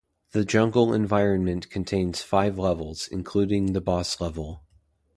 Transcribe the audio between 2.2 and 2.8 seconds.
five